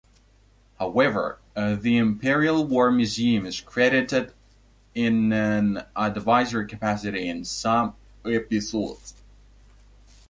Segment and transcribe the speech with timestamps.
[0.79, 4.33] However, the Imperial War Museum is credited
[4.95, 7.93] in an advisory capacity in some
[8.25, 9.13] episodes.